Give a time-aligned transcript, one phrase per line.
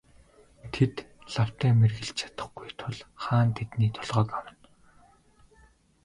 [0.73, 0.95] Тэд
[1.33, 4.53] лавтай мэргэлж чадахгүй тул хаан тэдний толгойг авна.